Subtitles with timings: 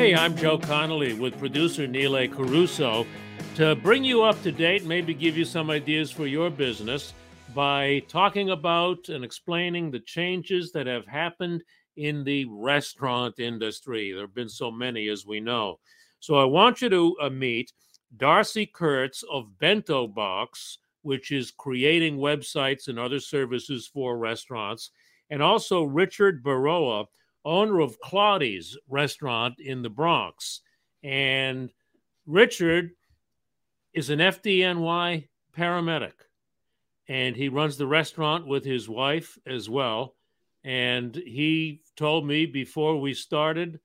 [0.00, 3.06] Hey, I'm Joe Connolly with producer Neil Caruso
[3.54, 7.14] to bring you up to date, maybe give you some ideas for your business
[7.54, 11.62] by talking about and explaining the changes that have happened
[11.96, 14.12] in the restaurant industry.
[14.12, 15.78] There have been so many, as we know.
[16.18, 17.72] So I want you to uh, meet
[18.16, 24.90] Darcy Kurtz of Bento Box, which is creating websites and other services for restaurants,
[25.30, 27.06] and also Richard Baroa,
[27.44, 30.60] owner of Claudy's restaurant in the Bronx.
[31.02, 31.70] And
[32.26, 32.90] Richard
[33.92, 36.12] is an FDNY paramedic,
[37.08, 40.16] and he runs the restaurant with his wife as well.
[40.62, 43.80] And he told me before we started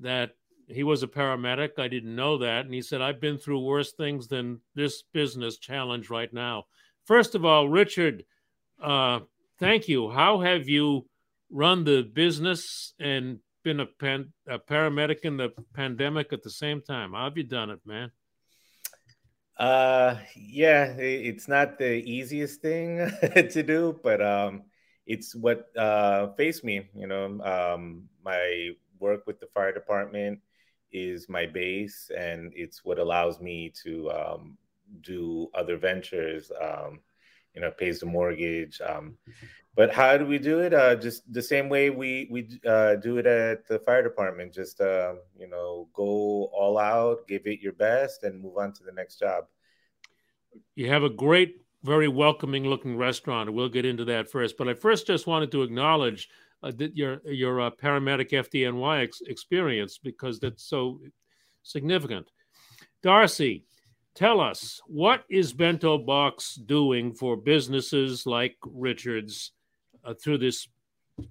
[0.00, 0.36] that
[0.72, 1.78] he was a paramedic.
[1.78, 2.64] I didn't know that.
[2.64, 6.64] And he said, I've been through worse things than this business challenge right now.
[7.04, 8.24] First of all, Richard,
[8.82, 9.20] uh,
[9.58, 10.10] thank you.
[10.10, 11.06] How have you
[11.50, 16.80] run the business and been a, pan- a paramedic in the pandemic at the same
[16.80, 17.12] time?
[17.12, 18.10] How have you done it, man?
[19.58, 23.10] Uh, yeah, it's not the easiest thing
[23.50, 24.62] to do, but um,
[25.06, 26.88] it's what uh, faced me.
[26.94, 30.40] You know, um, my work with the fire department
[30.92, 34.58] is my base, and it's what allows me to um,
[35.00, 36.50] do other ventures.
[36.60, 37.00] Um,
[37.54, 38.80] you know, pays the mortgage.
[38.80, 39.16] Um,
[39.74, 40.74] but how do we do it?
[40.74, 44.52] Uh, just the same way we we uh, do it at the fire department.
[44.52, 48.84] Just uh, you know, go all out, give it your best, and move on to
[48.84, 49.44] the next job.
[50.74, 53.52] You have a great, very welcoming looking restaurant.
[53.52, 54.58] We'll get into that first.
[54.58, 56.28] But I first just wanted to acknowledge
[56.62, 61.00] uh, your your uh, paramedic FDNY ex- experience because that's so
[61.62, 62.30] significant.
[63.02, 63.64] Darcy,
[64.14, 69.52] tell us what is Bento Box doing for businesses like Richards
[70.04, 70.68] uh, through this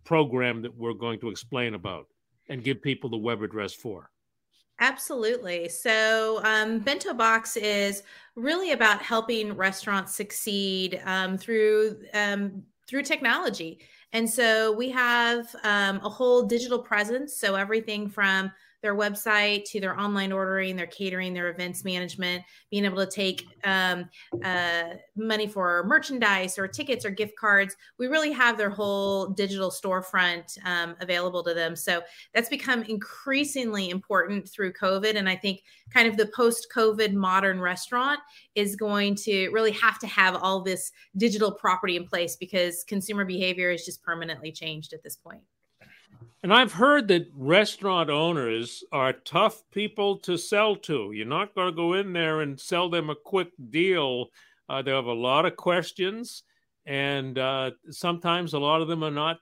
[0.04, 2.08] program that we're going to explain about
[2.50, 4.10] and give people the web address for.
[4.80, 5.70] Absolutely.
[5.70, 8.02] So, um, Bento Box is
[8.36, 13.80] really about helping restaurants succeed um, through um, through technology.
[14.14, 17.36] And so we have um, a whole digital presence.
[17.36, 22.86] So everything from their website to their online ordering, their catering, their events management, being
[22.86, 24.10] able to take um,
[24.44, 27.76] uh, money for merchandise or tickets or gift cards.
[27.98, 31.76] We really have their whole digital storefront um, available to them.
[31.76, 32.02] So
[32.34, 35.16] that's become increasingly important through COVID.
[35.16, 35.62] And I think
[35.94, 38.20] kind of the post COVID modern restaurant
[38.56, 43.26] is going to really have to have all this digital property in place because consumer
[43.26, 45.42] behavior is just permanently changed at this point.
[46.44, 51.12] And I've heard that restaurant owners are tough people to sell to.
[51.12, 54.28] You're not going to go in there and sell them a quick deal.
[54.68, 56.44] Uh, they have a lot of questions,
[56.86, 59.38] and uh, sometimes a lot of them are not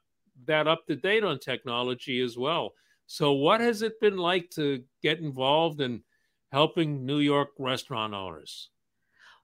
[0.46, 2.74] that up to date on technology as well.
[3.08, 6.04] So, what has it been like to get involved in
[6.52, 8.70] helping New York restaurant owners?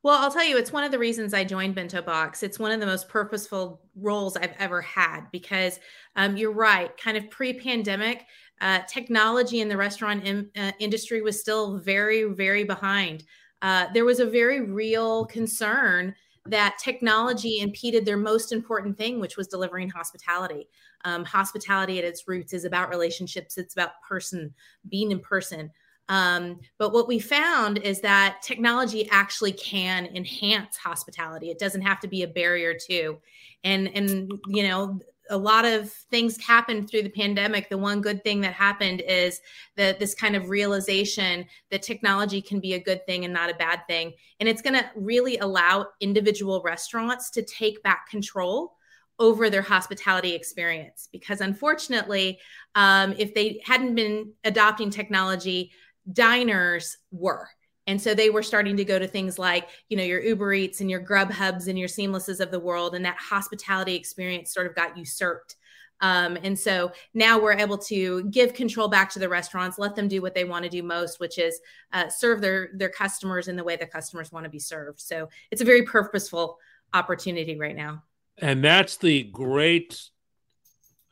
[0.06, 2.44] Well, I'll tell you, it's one of the reasons I joined Bento Box.
[2.44, 5.80] It's one of the most purposeful roles I've ever had because
[6.16, 6.96] um, you're right.
[6.96, 8.24] Kind of pre pandemic,
[8.62, 13.24] uh, technology in the restaurant in, uh, industry was still very, very behind.
[13.64, 16.14] Uh, there was a very real concern
[16.46, 20.70] that technology impeded their most important thing, which was delivering hospitality.
[21.04, 24.54] Um, hospitality at its roots is about relationships, it's about person,
[24.88, 25.72] being in person.
[26.08, 31.50] Um, but what we found is that technology actually can enhance hospitality.
[31.50, 33.18] It doesn't have to be a barrier to.
[33.64, 35.00] And and you know,
[35.30, 37.70] a lot of things happened through the pandemic.
[37.70, 39.42] The one good thing that happened is
[39.76, 43.56] that this kind of realization that technology can be a good thing and not a
[43.56, 44.14] bad thing.
[44.40, 48.76] And it's going to really allow individual restaurants to take back control
[49.18, 51.08] over their hospitality experience.
[51.12, 52.38] Because unfortunately,
[52.76, 55.72] um, if they hadn't been adopting technology,
[56.12, 57.48] diners were.
[57.88, 60.82] And so they were starting to go to things like, you know, your Uber Eats
[60.82, 62.96] and your Grubhubs and your Seamlesses of the world.
[62.96, 65.56] And that hospitality experience sort of got usurped.
[66.02, 70.08] Um, and so now we're able to give control back to the restaurants, let them
[70.08, 71.60] do what they want to do most, which is
[71.94, 75.00] uh, serve their their customers in the way the customers want to be served.
[75.00, 76.58] So it's a very purposeful
[76.94, 78.04] opportunity right now.
[78.38, 80.02] And that's the great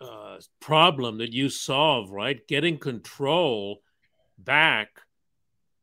[0.01, 2.45] uh, problem that you solve, right?
[2.48, 3.82] Getting control
[4.44, 4.90] back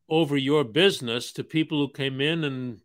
[0.09, 2.81] over your business to people who came in and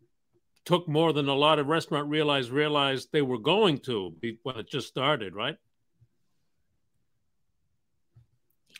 [0.65, 4.67] took more than a lot of restaurant realized realized they were going to when it
[4.67, 5.57] just started, right?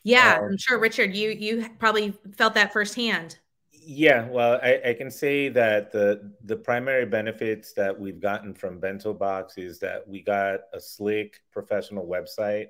[0.03, 1.15] Yeah, uh, I'm sure, Richard.
[1.15, 3.39] You you probably felt that firsthand.
[3.71, 8.79] Yeah, well, I, I, can say that the the primary benefits that we've gotten from
[8.79, 12.67] Bento Box is that we got a slick professional website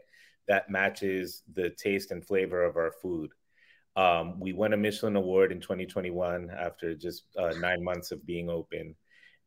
[0.47, 3.31] that matches the taste and flavor of our food.
[3.97, 8.47] Um, we won a Michelin Award in 2021 after just uh, nine months of being
[8.47, 8.95] open,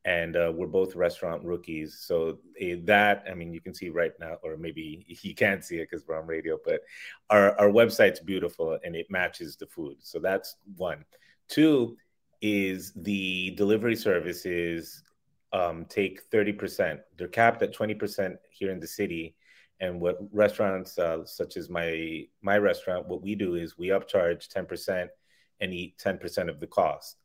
[0.05, 1.99] and uh, we're both restaurant rookies.
[2.01, 5.77] So uh, that, I mean, you can see right now, or maybe you can't see
[5.77, 6.81] it because we're on radio, but
[7.31, 9.99] our our website's beautiful and it matches the food.
[10.01, 11.05] So that's one.
[11.49, 11.97] Two
[12.43, 15.05] is the delivery services
[15.53, 17.01] um, take 30%.
[17.17, 19.35] They're capped at 20% here in the city
[19.81, 24.49] and what restaurants uh, such as my my restaurant what we do is we upcharge
[24.49, 25.09] 10%
[25.61, 27.17] and eat 10% of the cost.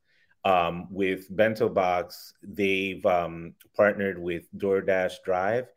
[0.44, 5.68] Um, with bento box they've um, partnered with doordash drive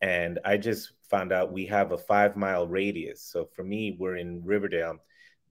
[0.00, 3.22] and i just found out we have a five mile radius.
[3.22, 4.98] So for me we're in riverdale.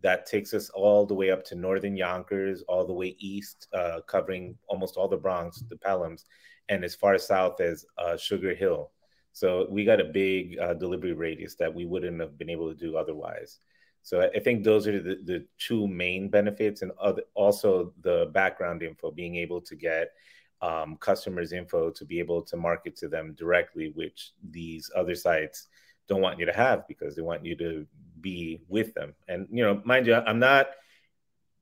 [0.01, 4.01] That takes us all the way up to northern yonkers all the way east uh,
[4.07, 6.25] covering almost all the bronx the pelhams
[6.69, 8.91] and as far south as uh, sugar hill
[9.35, 12.73] so we got a big uh, delivery radius that we wouldn't have been able to
[12.73, 13.59] do otherwise.
[14.01, 18.81] So I think those are the, the two main benefits, and other, also the background
[18.81, 20.13] info, being able to get
[20.61, 25.67] um, customers' info to be able to market to them directly, which these other sites
[26.07, 27.85] don't want you to have because they want you to
[28.21, 29.15] be with them.
[29.27, 30.67] And you know, mind you, I'm not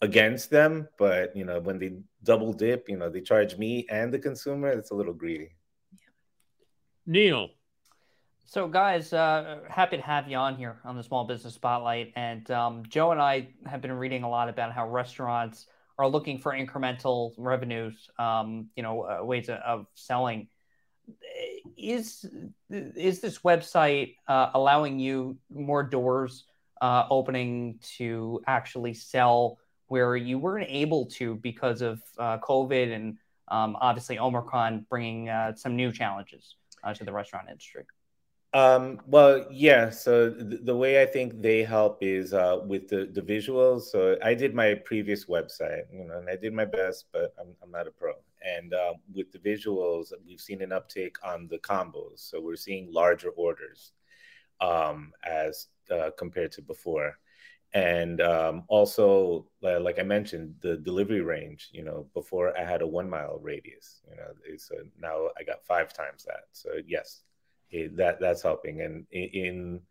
[0.04, 1.94] against them, but you know, when they
[2.24, 4.68] double dip, you know, they charge me and the consumer.
[4.68, 5.56] It's a little greedy.
[7.08, 7.50] Neil,
[8.45, 12.13] so, guys, uh, happy to have you on here on the Small Business Spotlight.
[12.16, 15.68] And um, Joe and I have been reading a lot about how restaurants
[15.98, 20.48] are looking for incremental revenues, um, you know, uh, ways of, selling.
[21.78, 22.25] Is
[22.69, 26.46] is this website uh, allowing you more doors
[26.81, 29.57] uh, opening to actually sell
[29.88, 33.18] where you weren't able to because of uh, COVID and
[33.50, 36.56] um, obviously Omicron bringing uh, some new challenges
[36.96, 37.84] to the restaurant industry?
[38.53, 39.89] Um, well, yeah.
[39.89, 43.83] So th- the way I think they help is uh, with the, the visuals.
[43.83, 47.55] So I did my previous website, you know, and I did my best, but I'm,
[47.63, 48.13] I'm not a pro.
[48.44, 52.19] And uh, with the visuals, we've seen an uptake on the combos.
[52.19, 53.94] So we're seeing larger orders
[54.61, 57.17] um, as uh, compared to before.
[57.73, 61.69] And um, also, like I mentioned, the delivery range.
[61.73, 64.01] You know, before I had a one mile radius.
[64.07, 66.45] You know, so now I got five times that.
[66.51, 67.23] So yes,
[67.74, 68.82] it, that that's helping.
[68.82, 69.82] And in, in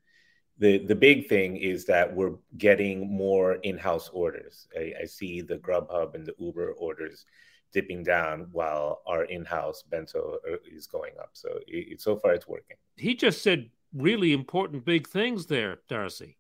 [0.59, 4.69] the the big thing is that we're getting more in-house orders.
[4.77, 7.27] I, I, see the Grubhub and the Uber orders
[7.73, 11.31] dipping down while our in-house bento uh, is going up.
[11.33, 12.77] So it, so far it's working.
[12.97, 16.39] He just said really important big things there, Darcy.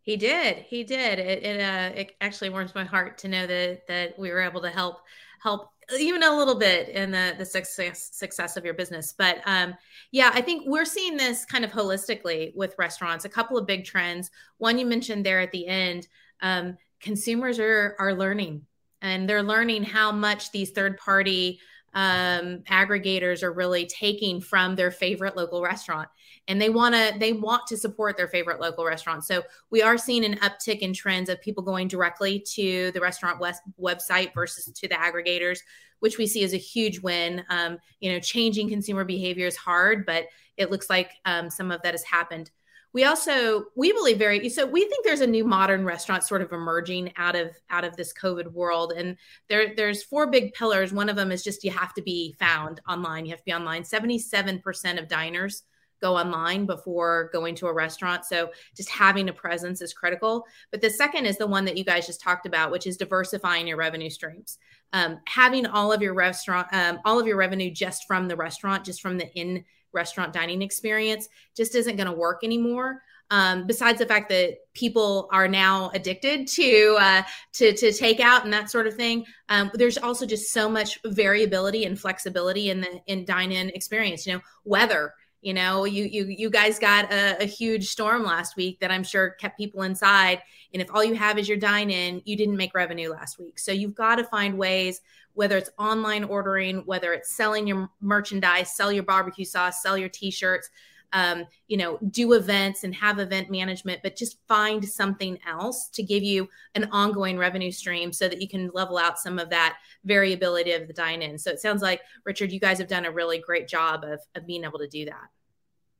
[0.00, 0.56] He did.
[0.56, 1.20] He did.
[1.20, 4.62] It it, uh, it actually warms my heart to know that that we were able
[4.62, 5.02] to help
[5.40, 5.70] help
[6.00, 9.74] even a little bit in the the success success of your business but um
[10.10, 13.84] yeah i think we're seeing this kind of holistically with restaurants a couple of big
[13.84, 14.30] trends.
[14.58, 16.08] One you mentioned there at the end
[16.40, 18.62] um consumers are are learning
[19.00, 21.60] and they're learning how much these third party
[21.94, 26.08] um, aggregators are really taking from their favorite local restaurant.
[26.48, 29.24] And they want to they want to support their favorite local restaurant.
[29.24, 33.40] So we are seeing an uptick in trends of people going directly to the restaurant
[33.40, 35.58] west website versus to the aggregators
[36.00, 37.44] which we see as a huge win.
[37.48, 41.80] Um, you know changing consumer behavior is hard but it looks like um, some of
[41.82, 42.50] that has happened
[42.92, 46.52] we also we believe very so we think there's a new modern restaurant sort of
[46.52, 49.16] emerging out of out of this covid world and
[49.48, 52.80] there there's four big pillars one of them is just you have to be found
[52.88, 55.64] online you have to be online 77% of diners
[56.02, 58.24] go online before going to a restaurant.
[58.24, 60.44] So just having a presence is critical.
[60.70, 63.68] But the second is the one that you guys just talked about, which is diversifying
[63.68, 64.58] your revenue streams.
[64.92, 68.84] Um, having all of your restaurant, um, all of your revenue just from the restaurant,
[68.84, 73.02] just from the in restaurant dining experience, just isn't going to work anymore.
[73.30, 77.22] Um, besides the fact that people are now addicted to uh,
[77.54, 81.86] to to takeout and that sort of thing, um, there's also just so much variability
[81.86, 84.26] and flexibility in the in dine-in experience.
[84.26, 85.14] You know, weather.
[85.40, 89.02] You know, you you you guys got a, a huge storm last week that I'm
[89.02, 90.42] sure kept people inside.
[90.72, 93.58] And if all you have is your dine-in, you didn't make revenue last week.
[93.58, 95.00] So you've got to find ways,
[95.34, 100.08] whether it's online ordering, whether it's selling your merchandise, sell your barbecue sauce, sell your
[100.08, 100.70] t-shirts
[101.12, 106.02] um, you know, do events and have event management, but just find something else to
[106.02, 109.78] give you an ongoing revenue stream so that you can level out some of that
[110.04, 111.38] variability of the dine in.
[111.38, 114.46] So it sounds like, Richard, you guys have done a really great job of, of
[114.46, 115.28] being able to do that.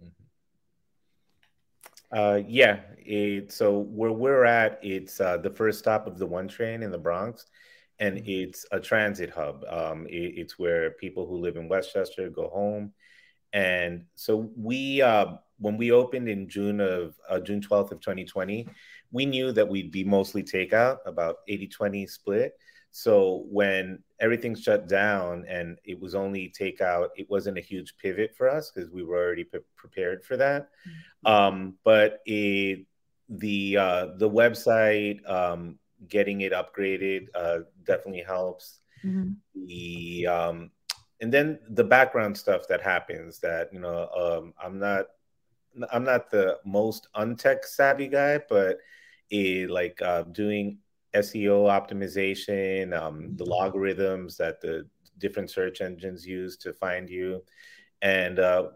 [0.02, 2.18] Mm-hmm.
[2.18, 2.80] Uh, yeah.
[2.98, 6.90] It, so where we're at, it's uh, the first stop of the one train in
[6.90, 7.46] the Bronx,
[8.02, 8.24] and mm-hmm.
[8.26, 9.64] it's a transit hub.
[9.68, 12.92] Um, it, it's where people who live in Westchester go home
[13.52, 18.68] and so we, uh, when we opened in June of uh, June 12th of 2020,
[19.10, 22.54] we knew that we'd be mostly takeout, about 80 20 split.
[22.90, 28.34] So when everything shut down and it was only takeout, it wasn't a huge pivot
[28.36, 30.70] for us because we were already pre- prepared for that.
[30.86, 31.32] Mm-hmm.
[31.32, 32.86] Um, but it,
[33.28, 35.78] the uh, the website, um,
[36.08, 38.80] getting it upgraded, uh, definitely helps.
[39.04, 39.32] Mm-hmm.
[39.66, 40.70] The um,
[41.22, 45.06] and then the background stuff that happens that you know um, i'm not
[45.92, 48.78] i'm not the most untech savvy guy but
[49.30, 50.78] it, like uh, doing
[51.14, 53.52] seo optimization um, the mm-hmm.
[53.52, 54.86] logarithms that the
[55.18, 57.42] different search engines use to find you
[58.02, 58.68] and uh,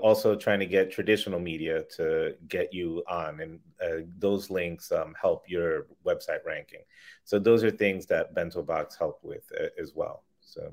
[0.00, 5.14] also trying to get traditional media to get you on and uh, those links um,
[5.20, 6.80] help your website ranking.
[7.24, 10.24] So those are things that bento box help with uh, as well.
[10.40, 10.72] So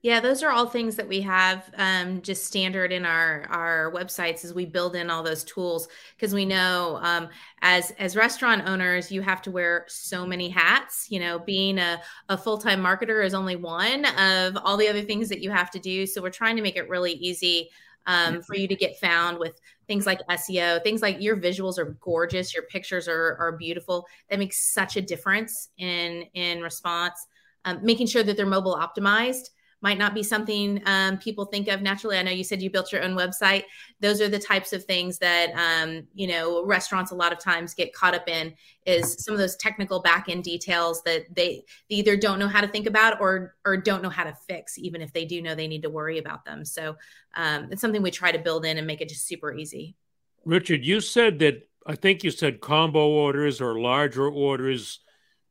[0.00, 4.44] yeah, those are all things that we have um, just standard in our our websites
[4.44, 7.28] as we build in all those tools because we know um,
[7.62, 11.08] as as restaurant owners you have to wear so many hats.
[11.10, 15.02] You know, being a, a full time marketer is only one of all the other
[15.02, 16.06] things that you have to do.
[16.06, 17.68] So we're trying to make it really easy
[18.06, 21.96] um, for you to get found with things like SEO, things like your visuals are
[22.00, 24.06] gorgeous, your pictures are are beautiful.
[24.30, 27.26] That makes such a difference in in response.
[27.64, 31.82] Um, making sure that they're mobile optimized might not be something um, people think of
[31.82, 32.18] naturally.
[32.18, 33.64] I know you said you built your own website.
[34.00, 37.74] Those are the types of things that um, you know restaurants a lot of times
[37.74, 38.54] get caught up in
[38.86, 42.60] is some of those technical back end details that they, they either don't know how
[42.60, 45.54] to think about or or don't know how to fix, even if they do know
[45.54, 46.64] they need to worry about them.
[46.64, 46.96] So
[47.34, 49.96] um, it's something we try to build in and make it just super easy.
[50.44, 55.00] Richard, you said that I think you said combo orders or larger orders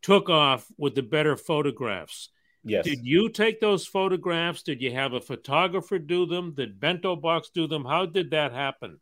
[0.01, 2.29] took off with the better photographs.
[2.67, 2.85] Yes.
[2.85, 4.61] Did you take those photographs?
[4.61, 6.53] Did you have a photographer do them?
[6.53, 7.85] Did Bento Box do them?
[7.85, 8.99] How did that happen?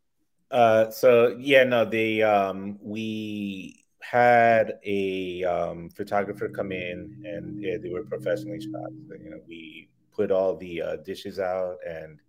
[0.51, 7.77] Uh, so yeah, no, they um, we had a um, photographer come in, and yeah,
[7.81, 8.91] they were professionally shot.
[9.07, 12.19] So, you know, we put all the uh, dishes out, and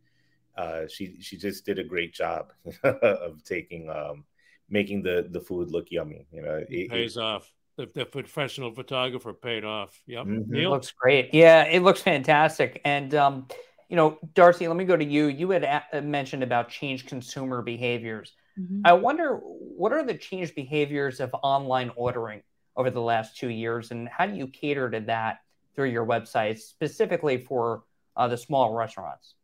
[0.56, 2.52] uh, she she just did a great job
[2.82, 4.24] of taking um,
[4.70, 6.26] making the the food look yummy.
[6.32, 10.00] You know, it, it pays it, off the, the professional photographer paid off.
[10.06, 10.26] Yep.
[10.26, 10.54] Mm-hmm.
[10.54, 11.32] It looks great.
[11.32, 12.80] Yeah, it looks fantastic.
[12.84, 13.48] And, um,
[13.88, 15.26] you know, Darcy, let me go to you.
[15.26, 18.32] You had a- uh, mentioned about change consumer behaviors.
[18.58, 18.82] Mm-hmm.
[18.84, 22.42] I wonder what are the changed behaviors of online ordering
[22.76, 25.38] over the last two years, and how do you cater to that
[25.74, 27.84] through your website, specifically for
[28.16, 29.34] uh, the small restaurants?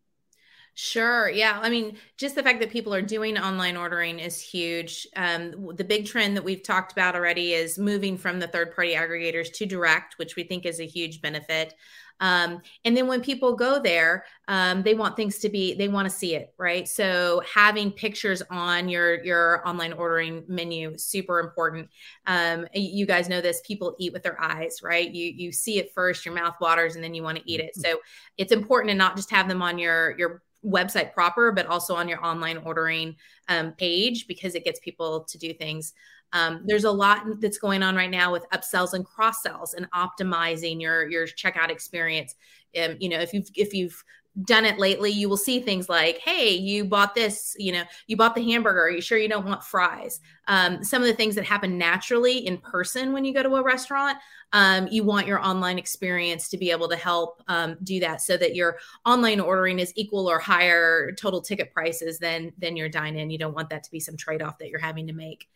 [0.75, 1.29] Sure.
[1.29, 1.59] Yeah.
[1.63, 5.07] I mean, just the fact that people are doing online ordering is huge.
[5.17, 8.95] Um, the big trend that we've talked about already is moving from the third party
[8.95, 11.75] aggregators to direct, which we think is a huge benefit.
[12.21, 16.09] Um, and then when people go there, um, they want things to be, they want
[16.09, 16.87] to see it, right?
[16.89, 21.91] So having pictures on your your online ordering menu super important.
[22.27, 23.61] Um, you guys know this.
[23.67, 25.11] People eat with their eyes, right?
[25.11, 27.73] You you see it first, your mouth waters, and then you want to eat it.
[27.77, 27.91] Mm-hmm.
[27.91, 28.01] So
[28.39, 32.09] it's important to not just have them on your your website proper, but also on
[32.09, 33.17] your online ordering
[33.49, 35.93] um, page because it gets people to do things.
[36.33, 39.91] Um, there's a lot that's going on right now with upsells and cross sells and
[39.91, 42.35] optimizing your your checkout experience.
[42.81, 44.03] Um, you know, if you've if you've
[44.45, 47.55] done it lately, you will see things like, "Hey, you bought this.
[47.59, 48.85] You know, you bought the hamburger.
[48.85, 52.39] Are you sure you don't want fries?" Um, some of the things that happen naturally
[52.39, 54.17] in person when you go to a restaurant,
[54.53, 58.37] um, you want your online experience to be able to help um, do that, so
[58.39, 63.17] that your online ordering is equal or higher total ticket prices than than your dine
[63.17, 63.29] in.
[63.29, 65.49] You don't want that to be some trade off that you're having to make.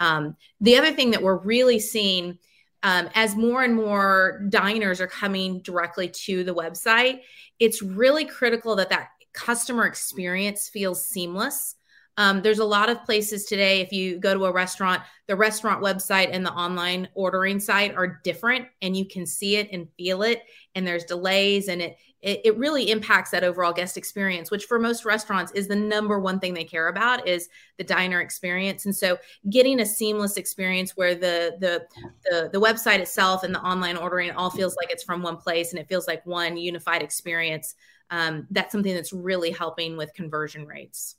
[0.00, 2.38] Um, the other thing that we're really seeing
[2.84, 7.20] um, as more and more diners are coming directly to the website,
[7.58, 11.76] it's really critical that that customer experience feels seamless.
[12.16, 15.82] Um, there's a lot of places today, if you go to a restaurant, the restaurant
[15.82, 20.22] website and the online ordering site are different, and you can see it and feel
[20.22, 20.42] it.
[20.74, 24.78] And there's delays, and it it, it really impacts that overall guest experience which for
[24.78, 28.96] most restaurants is the number one thing they care about is the diner experience and
[28.96, 29.18] so
[29.50, 31.86] getting a seamless experience where the the
[32.24, 35.70] the, the website itself and the online ordering all feels like it's from one place
[35.70, 37.74] and it feels like one unified experience
[38.10, 41.16] um, that's something that's really helping with conversion rates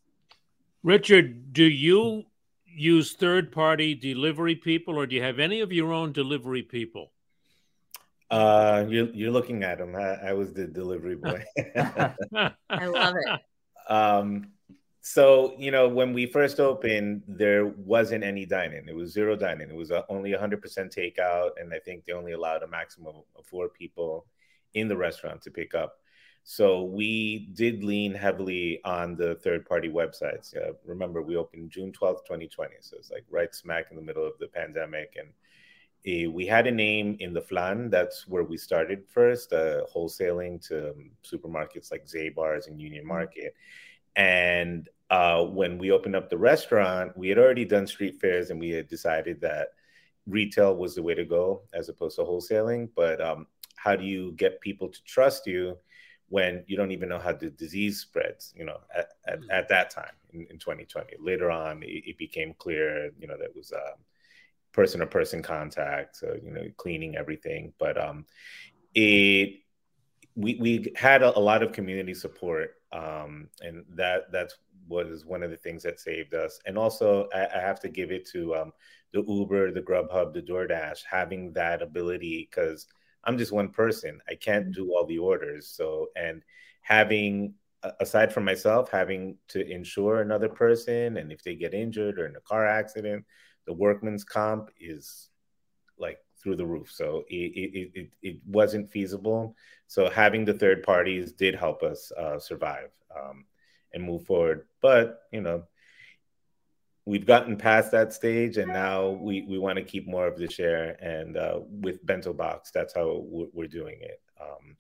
[0.86, 2.24] richard do you
[2.66, 7.12] use third party delivery people or do you have any of your own delivery people
[8.32, 9.96] uh, you're you're looking at him.
[9.96, 11.44] I, I was the delivery boy.
[12.70, 13.92] I love it.
[13.92, 14.48] Um,
[15.02, 18.88] so you know, when we first opened, there wasn't any dining.
[18.88, 19.70] It was zero dining.
[19.70, 23.46] It was a, only 100% takeout, and I think they only allowed a maximum of
[23.46, 24.26] four people
[24.74, 25.98] in the restaurant to pick up.
[26.48, 30.56] So we did lean heavily on the third-party websites.
[30.56, 34.28] Uh, remember, we opened June 12th, 2020, so it's like right smack in the middle
[34.28, 35.30] of the pandemic, and
[36.08, 37.90] uh, we had a name in the flan.
[37.90, 43.14] That's where we started first, uh, wholesaling to um, supermarkets like Zabar's and Union mm-hmm.
[43.14, 43.56] Market.
[44.16, 48.60] And uh, when we opened up the restaurant, we had already done street fairs and
[48.60, 49.70] we had decided that
[50.28, 52.90] retail was the way to go as opposed to wholesaling.
[52.96, 53.48] But um,
[53.78, 55.76] how do you get people to trust you
[56.36, 59.48] when you don't even know how the disease spreads, you know, at, at, mm.
[59.50, 61.16] at that time in, in, 2020?
[61.20, 63.72] Later on, it, it, became clear, you know, that was.
[63.72, 64.00] Um,
[64.76, 67.72] person to person contact, so, you know, cleaning everything.
[67.80, 68.26] But um,
[68.94, 69.62] it
[70.36, 74.56] we we had a, a lot of community support, um, and that that's
[74.88, 76.60] was one of the things that saved us.
[76.66, 78.72] And also, I, I have to give it to um,
[79.14, 82.86] the Uber, the Grubhub, the DoorDash, having that ability because
[83.26, 84.22] I'm just one person.
[84.30, 85.68] I can't do all the orders.
[85.68, 86.44] So, and
[86.82, 87.56] having
[88.00, 92.36] aside from myself, having to insure another person, and if they get injured or in
[92.36, 93.26] a car accident,
[93.66, 95.30] the workman's comp is
[95.98, 96.92] like through the roof.
[96.92, 99.56] So it, it, it, it wasn't feasible.
[99.88, 103.46] So having the third parties did help us uh, survive um,
[103.94, 104.68] and move forward.
[104.82, 105.64] But, you know,
[107.06, 110.50] we've gotten past that stage and now we, we want to keep more of the
[110.50, 110.98] share.
[111.02, 114.22] And uh, with Bento Box, that's how we're, we're doing it.
[114.42, 114.76] Um,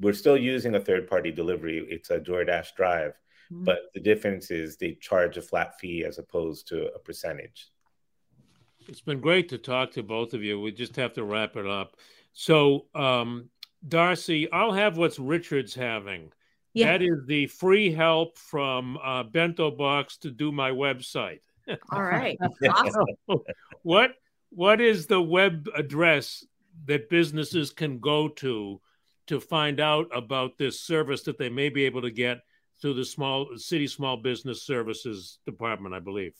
[0.00, 1.86] we're still using a third party delivery.
[1.88, 3.12] It's a DoorDash drive,
[3.52, 3.64] mm-hmm.
[3.64, 7.68] but the difference is they charge a flat fee as opposed to a percentage.
[8.88, 10.60] It's been great to talk to both of you.
[10.60, 11.96] We just have to wrap it up.
[12.32, 13.50] So, um,
[13.86, 16.32] Darcy, I'll have what's Richard's having.
[16.72, 16.92] Yeah.
[16.92, 21.40] That is the free help from uh, Bento Box to do my website.
[21.90, 22.38] All right.
[22.70, 23.06] awesome.
[23.82, 24.12] what
[24.50, 26.44] What is the web address
[26.86, 28.80] that businesses can go to
[29.26, 32.42] to find out about this service that they may be able to get
[32.80, 35.94] through the small city small business services department?
[35.94, 36.34] I believe.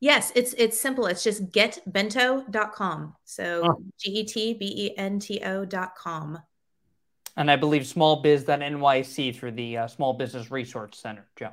[0.00, 1.06] Yes, it's it's simple.
[1.06, 3.14] It's just getbento.com.
[3.24, 3.82] So oh.
[4.00, 6.40] G E T B E N T O.com.
[7.36, 11.52] And I believe smallbiz.nyc through the uh, Small Business Resource Center, Joe.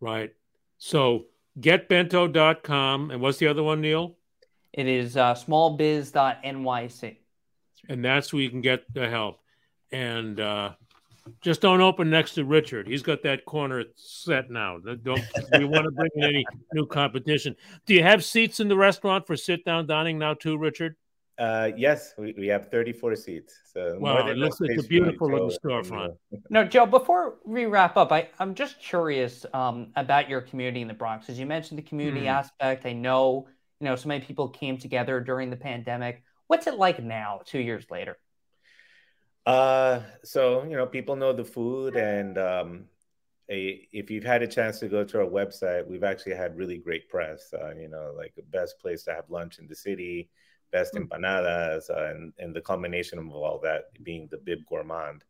[0.00, 0.32] Right.
[0.78, 1.26] So
[1.60, 3.10] getbento.com.
[3.10, 4.16] And what's the other one, Neil?
[4.72, 7.16] It is uh, smallbiz.nyc.
[7.88, 9.40] And that's where you can get the help.
[9.90, 10.72] And uh,
[11.40, 12.86] just don't open next to Richard.
[12.86, 14.78] He's got that corner set now.
[14.78, 17.56] Don't we want to bring in any new competition?
[17.86, 20.96] Do you have seats in the restaurant for sit down dining now too, Richard?
[21.38, 23.54] Uh, yes, we, we have 34 seats.
[23.72, 26.16] So wow, it looks like a beautiful little storefront.
[26.50, 30.88] no, Joe, before we wrap up, I, I'm just curious um, about your community in
[30.88, 31.28] the Bronx.
[31.28, 32.30] As you mentioned the community mm.
[32.30, 33.46] aspect, I know
[33.80, 36.24] you know so many people came together during the pandemic.
[36.48, 38.18] What's it like now, two years later?
[39.46, 42.84] Uh, so you know, people know the food, and um,
[43.48, 46.78] a, if you've had a chance to go to our website, we've actually had really
[46.78, 47.54] great press.
[47.54, 50.28] Uh, you know, like the best place to have lunch in the city,
[50.70, 51.06] best mm.
[51.06, 55.22] empanadas, uh, and and the combination of all that being the Bib Gourmand.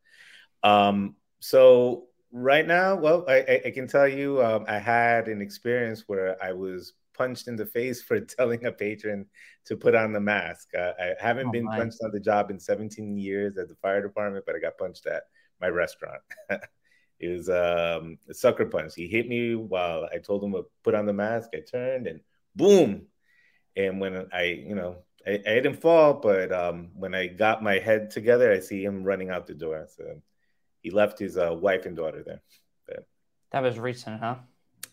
[0.62, 6.05] Um, so right now, well, I, I can tell you, um, I had an experience
[6.07, 9.27] where I was punched in the face for telling a patron
[9.66, 10.68] to put on the mask.
[10.77, 11.79] Uh, I haven't oh, been my.
[11.79, 15.07] punched on the job in 17 years at the fire department, but I got punched
[15.07, 15.24] at
[15.61, 16.22] my restaurant.
[17.20, 18.94] It was um, a sucker punch.
[18.94, 21.51] He hit me while I told him to put on the mask.
[21.53, 22.20] I turned and
[22.55, 23.07] boom.
[23.77, 24.98] And when I, you know,
[25.29, 29.05] I, I didn't fall, but um, when I got my head together, I see him
[29.05, 29.87] running out the door.
[29.95, 30.23] So
[30.81, 32.41] he left his uh, wife and daughter there.
[32.87, 33.07] But,
[33.53, 34.37] that was recent, huh?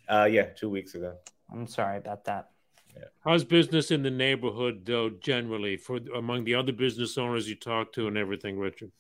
[0.10, 1.16] Uh, yeah, two weeks ago.
[1.52, 2.50] I'm sorry about that.
[2.96, 3.06] Yeah.
[3.24, 7.94] How's business in the neighborhood, though, generally, for among the other business owners you talk
[7.94, 8.92] to and everything, Richard?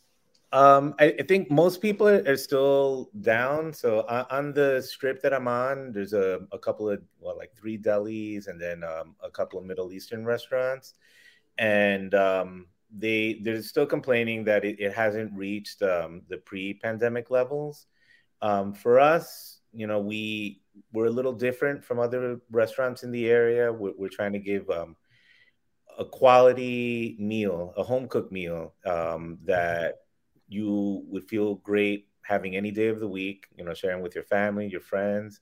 [0.52, 3.74] Um, I, I, think most people are, are still down.
[3.74, 7.54] So on, on, the strip that I'm on, there's a, a couple of well, like
[7.54, 10.94] three delis and then um, a couple of Middle Eastern restaurants,
[11.58, 17.88] and um, they they're still complaining that it, it hasn't reached um, the pre-pandemic levels.
[18.42, 23.30] Um, for us, you know, we we're a little different from other restaurants in the
[23.30, 23.72] area.
[23.72, 24.96] We're, we're trying to give um,
[25.98, 29.96] a quality meal, a home cooked meal that
[30.48, 34.24] you would feel great having any day of the week, you know, sharing with your
[34.24, 35.40] family, your friends.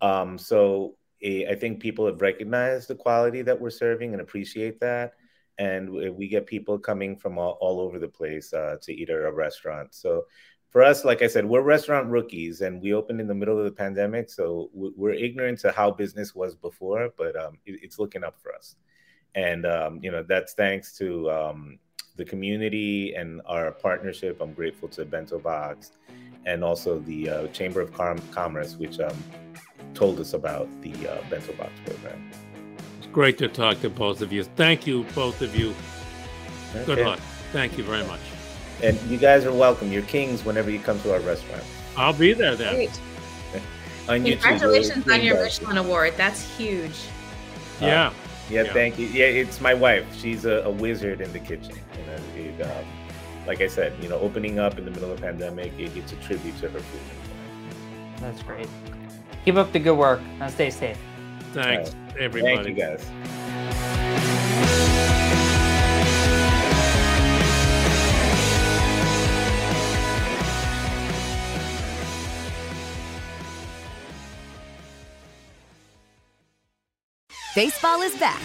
[0.00, 5.14] Um, so I think people have recognized the quality that we're serving and appreciate that.
[5.58, 9.22] And we get people coming from all, all over the place uh, to eat at
[9.22, 9.94] our restaurant.
[9.94, 10.24] So
[10.70, 13.64] for us, like I said, we're restaurant rookies and we opened in the middle of
[13.64, 14.30] the pandemic.
[14.30, 18.76] So we're ignorant to how business was before, but um, it's looking up for us.
[19.34, 21.78] And, um, you know, that's thanks to um,
[22.16, 24.40] the community and our partnership.
[24.40, 25.92] I'm grateful to Bento Box
[26.44, 29.16] and also the uh, Chamber of Com- Commerce, which um,
[29.94, 32.30] told us about the uh, Bento Box program.
[33.08, 34.44] It's great to talk to both of you.
[34.44, 35.74] Thank you, both of you.
[36.74, 36.84] Okay.
[36.84, 37.18] Good luck.
[37.52, 38.20] Thank you very much.
[38.82, 39.90] And you guys are welcome.
[39.90, 41.64] You're kings whenever you come to our restaurant.
[41.96, 42.74] I'll be there then.
[42.74, 43.00] Great.
[44.10, 46.12] on Congratulations YouTube, on your Michelin award.
[46.18, 46.92] That's huge.
[47.80, 48.08] Yeah.
[48.08, 48.12] Uh,
[48.50, 49.06] yeah, yeah, thank you.
[49.06, 50.04] Yeah, it's my wife.
[50.14, 51.76] She's a, a wizard in the kitchen.
[51.98, 52.84] You know, it, um,
[53.46, 56.12] like I said, you know, opening up in the middle of the pandemic, it, it's
[56.12, 57.00] a tribute to her food.
[58.20, 58.68] That's great.
[59.46, 60.98] Keep up the good work and stay safe.
[61.62, 62.16] Thanks, right.
[62.20, 62.56] everybody.
[62.56, 63.04] Thank you, guys.
[77.56, 78.40] Baseball is back,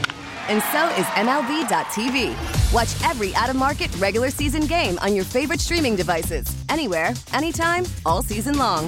[0.49, 2.33] and so is MLB.tv.
[2.73, 7.85] Watch every out of market regular season game on your favorite streaming devices, anywhere, anytime,
[8.07, 8.87] all season long.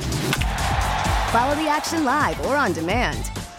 [1.29, 3.29] Follow the action live or on demand.